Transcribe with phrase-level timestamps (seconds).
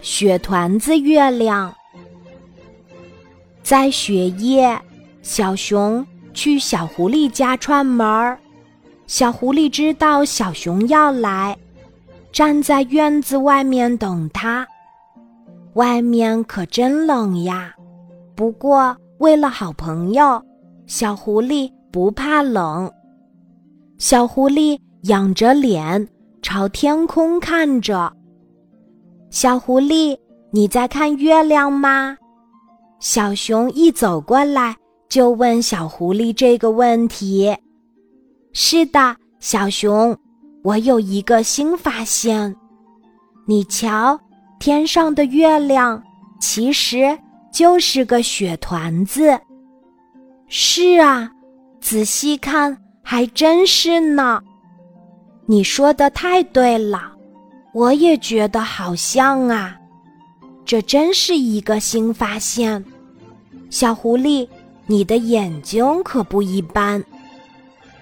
[0.00, 1.74] 雪团子月亮。
[3.62, 4.78] 在雪夜，
[5.22, 8.38] 小熊去小狐狸家串门儿。
[9.06, 11.56] 小狐狸知道小熊要来，
[12.32, 14.66] 站在院子外面等他。
[15.74, 17.74] 外面可真冷呀！
[18.34, 20.42] 不过为了好朋友，
[20.86, 22.90] 小狐狸不怕冷。
[23.98, 26.08] 小狐狸仰着脸
[26.42, 28.12] 朝天空看着。
[29.32, 30.14] 小狐狸，
[30.50, 32.14] 你在看月亮吗？
[33.00, 34.76] 小熊一走过来
[35.08, 37.56] 就问小狐狸这个问题。
[38.52, 40.14] 是的，小熊，
[40.62, 42.54] 我有一个新发现。
[43.46, 44.20] 你瞧，
[44.60, 46.00] 天上的月亮
[46.38, 47.18] 其实
[47.50, 49.40] 就是个雪团子。
[50.46, 51.32] 是啊，
[51.80, 54.42] 仔细看还真是呢。
[55.46, 57.11] 你说的太对了。
[57.72, 59.76] 我也觉得好像啊，
[60.64, 62.84] 这真是一个新发现。
[63.70, 64.46] 小狐狸，
[64.86, 67.02] 你的眼睛可不一般。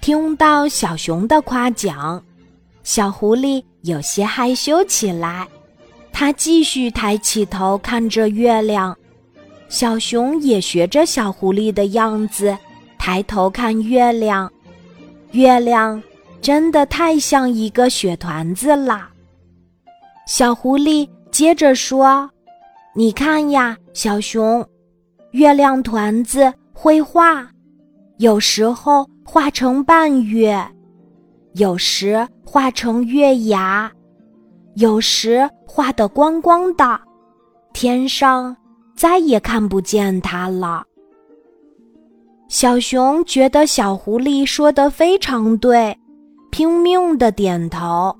[0.00, 2.20] 听到小熊的夸奖，
[2.82, 5.46] 小狐狸有些害羞起来。
[6.12, 8.96] 它继续抬起头看着月亮。
[9.68, 12.58] 小熊也学着小狐狸的样子，
[12.98, 14.50] 抬头看月亮。
[15.30, 16.02] 月亮
[16.40, 19.08] 真的太像一个雪团子了。
[20.26, 22.30] 小狐狸接着说
[22.94, 24.64] ：“你看呀，小熊，
[25.32, 27.46] 月亮团子会画，
[28.18, 30.64] 有时候画成半月，
[31.54, 33.90] 有时画成月牙，
[34.76, 37.00] 有时画得光光的，
[37.72, 38.56] 天上
[38.94, 40.84] 再也看不见它了。”
[42.48, 45.98] 小熊觉得小狐狸说的非常对，
[46.50, 48.16] 拼命的点头。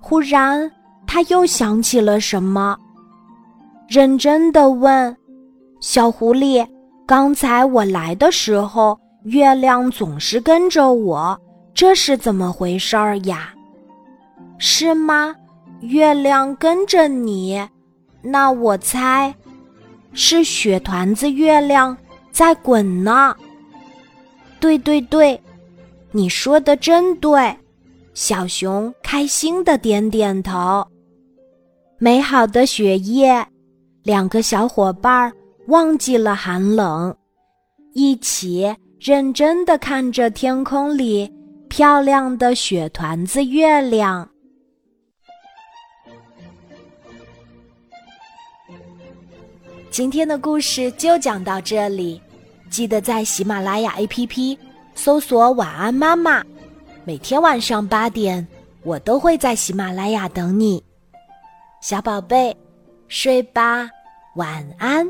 [0.00, 0.70] 忽然。
[1.06, 2.76] 他又想起了什么，
[3.88, 5.16] 认真的问
[5.80, 6.66] ：“小狐狸，
[7.06, 11.40] 刚才我来的时候，月亮总是跟着我，
[11.72, 13.54] 这是怎么回事儿呀？
[14.58, 15.34] 是吗？
[15.80, 17.62] 月亮跟着你，
[18.22, 19.34] 那我猜
[20.12, 21.96] 是雪团子月亮
[22.32, 23.36] 在滚呢。
[24.58, 25.38] 对对对，
[26.10, 27.54] 你说的真对。”
[28.14, 30.86] 小熊开心的点点头。
[32.04, 33.42] 美好的雪夜，
[34.02, 35.32] 两个小伙伴
[35.68, 37.16] 忘记了寒冷，
[37.94, 38.70] 一起
[39.00, 41.32] 认真的看着天空里
[41.66, 44.28] 漂亮的雪团子月亮。
[49.90, 52.20] 今天的故事就讲到这里，
[52.68, 54.58] 记得在喜马拉雅 APP
[54.94, 56.44] 搜索“晚安妈妈”，
[57.06, 58.46] 每天晚上八点，
[58.82, 60.84] 我都会在喜马拉雅等你。
[61.84, 62.56] 小宝贝，
[63.08, 63.86] 睡吧，
[64.36, 65.06] 晚安。